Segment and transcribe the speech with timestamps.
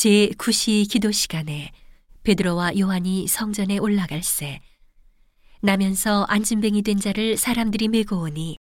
[0.00, 1.72] 제 9시 기도 시간에
[2.22, 4.60] 베드로와 요한이 성전에 올라갈새
[5.60, 8.58] 나면서 안진뱅이 된 자를 사람들이 메고 오니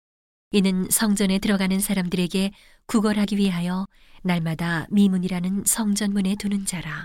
[0.53, 2.53] 이는 성전에 들어가는 사람들에게
[2.87, 3.85] 구걸하기 위하여
[4.23, 7.05] 날마다 미문이라는 성전문에 두는 자라.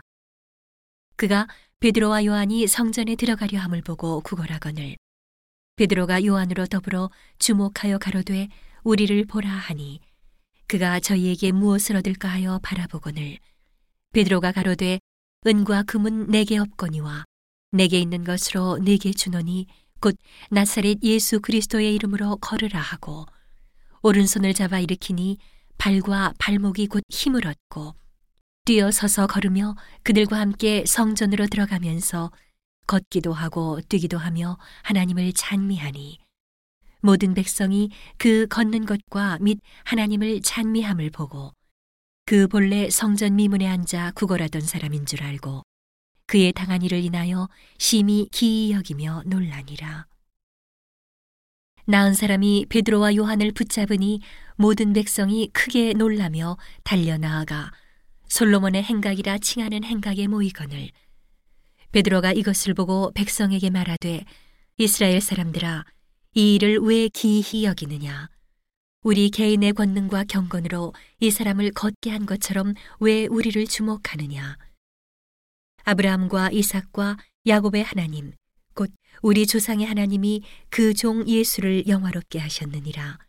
[1.15, 1.47] 그가
[1.79, 4.95] 베드로와 요한이 성전에 들어가려 함을 보고 구걸하거늘
[5.75, 7.09] 베드로가 요한으로 더불어
[7.39, 8.47] 주목하여 가로되
[8.83, 10.01] 우리를 보라 하니
[10.67, 13.39] 그가 저희에게 무엇을 얻을까 하여 바라보거늘
[14.11, 14.99] 베드로가 가로되
[15.45, 17.25] 은과 금은 내게 없거니와
[17.71, 19.67] 내게 있는 것으로 내게 주노니
[20.01, 20.15] 곧
[20.49, 23.25] 나사렛 예수 그리스도의 이름으로 걸으라 하고
[24.01, 25.37] 오른손을 잡아 일으키니
[25.77, 27.95] 발과 발목이 곧 힘을 얻고
[28.65, 32.31] 뛰어서서 걸으며 그들과 함께 성전으로 들어가면서
[32.87, 36.19] 걷기도 하고 뛰기도 하며 하나님을 찬미하니
[37.01, 41.53] 모든 백성이 그 걷는 것과 및 하나님을 찬미함을 보고
[42.29, 45.63] 그 본래 성전 미문에 앉아 구걸하던 사람인 줄 알고
[46.27, 47.49] 그의 당한 일을 인하여
[47.79, 50.05] 심히 기이 여기며 놀라니라.
[51.87, 54.21] 나은 사람이 베드로와 요한을 붙잡으니
[54.57, 57.71] 모든 백성이 크게 놀라며 달려 나아가
[58.27, 60.91] 솔로몬의 행각이라 칭하는 행각에 모이거늘
[61.91, 64.23] 베드로가 이것을 보고 백성에게 말하되
[64.77, 65.83] 이스라엘 사람들아
[66.35, 68.29] 이 일을 왜 기이히 여기느냐
[69.01, 74.57] 우리 개인의 권능과 경건으로 이 사람을 걷게 한 것처럼 왜 우리를 주목하느냐
[75.85, 78.33] 아브라함과 이삭과 야곱의 하나님
[78.73, 83.19] 곧 우리 조상의 하나님이 그 종 예수를 영화롭게 하셨느니라.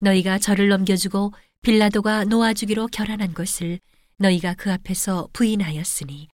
[0.00, 3.80] 너희가 저를 넘겨주고 빌라도가 놓아주기로 결단한 것을
[4.18, 6.28] 너희가 그 앞에서 부인하였으니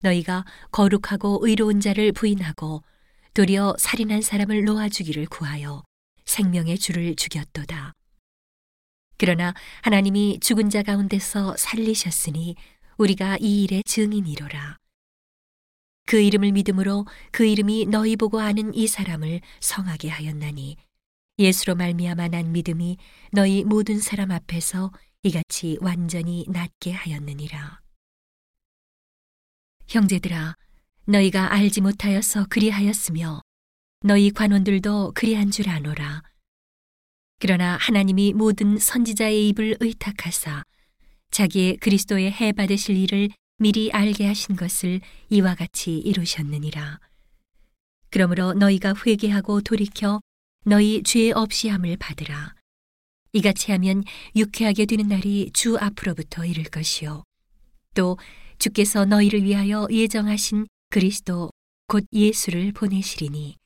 [0.00, 2.82] 너희가 거룩하고 의로운 자를 부인하고
[3.34, 5.82] 도리어 살인한 사람을 놓아주기를 구하여
[6.28, 7.92] 생명의 주를 죽였도다.
[9.16, 12.54] 그러나 하나님이 죽은 자 가운데서 살리셨으니
[12.98, 14.76] 우리가 이 일의 증인이로라.
[16.06, 20.76] 그 이름을 믿음으로 그 이름이 너희 보고 아는 이 사람을 성하게 하였나니
[21.38, 22.96] 예수로 말미암아 난 믿음이
[23.32, 24.92] 너희 모든 사람 앞에서
[25.22, 27.80] 이같이 완전히 낫게 하였느니라.
[29.88, 30.54] 형제들아,
[31.06, 33.40] 너희가 알지 못하여서 그리하였으며
[34.00, 36.22] 너희 관원들도 그리한 줄 아노라.
[37.40, 40.62] 그러나 하나님이 모든 선지자의 입을 의탁하사
[41.32, 45.00] 자기의 그리스도의 해 받으실 일을 미리 알게 하신 것을
[45.30, 47.00] 이와 같이 이루셨느니라.
[48.10, 50.20] 그러므로 너희가 회개하고 돌이켜
[50.64, 52.54] 너희 죄 없이 함을 받으라.
[53.32, 54.04] 이같이 하면
[54.36, 57.24] 유쾌하게 되는 날이 주 앞으로부터 이를 것이요.
[57.96, 58.16] 또
[58.58, 61.50] 주께서 너희를 위하여 예정하신 그리스도
[61.88, 63.56] 곧 예수를 보내시리니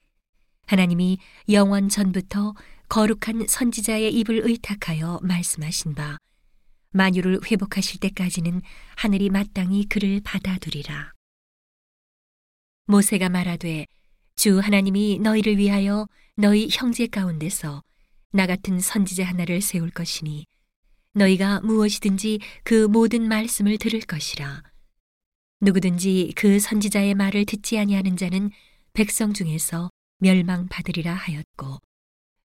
[0.73, 1.19] 하나님이
[1.51, 2.55] 영원 전부터
[2.89, 6.17] 거룩한 선지자의 입을 의탁하여 말씀하신 바
[6.93, 8.63] 만유를 회복하실 때까지는
[8.97, 11.13] 하늘이 마땅히 그를 받아두리라.
[12.87, 13.85] 모세가 말하되
[14.35, 17.83] 주 하나님이 너희를 위하여 너희 형제 가운데서
[18.33, 20.47] 나 같은 선지자 하나를 세울 것이니
[21.13, 24.63] 너희가 무엇이든지 그 모든 말씀을 들을 것이라.
[25.61, 28.51] 누구든지 그 선지자의 말을 듣지 아니하는 자는
[28.95, 29.91] 백성 중에서
[30.23, 31.79] 멸망받으리라 하였고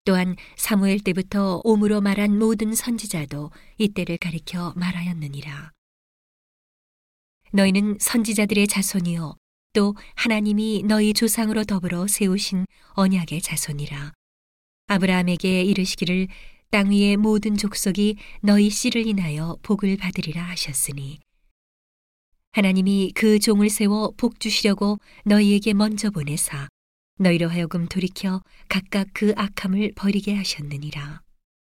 [0.05, 5.71] 또한 사무엘 때부터 옴으로 말한 모든 선지자도 이때를 가리켜 말하였느니라.
[7.51, 9.35] 너희는 선지자들의 자손이요
[9.73, 14.13] 또 하나님이 너희 조상으로 더불어 세우신 언약의 자손이라.
[14.87, 16.27] 아브라함에게 이르시기를
[16.69, 21.19] 땅 위의 모든 족속이 너희 씨를 인하여 복을 받으리라 하셨으니
[22.51, 26.67] 하나님이 그 종을 세워 복 주시려고 너희에게 먼저 보내사
[27.17, 31.24] 너희로 하여금 돌이켜 각각 그 악함을 버리게 하셨느니라.